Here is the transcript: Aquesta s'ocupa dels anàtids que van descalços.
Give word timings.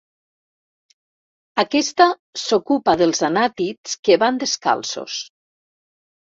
Aquesta 1.63 2.07
s'ocupa 2.43 2.95
dels 3.03 3.21
anàtids 3.29 3.95
que 4.09 4.19
van 4.25 4.41
descalços. 4.45 5.21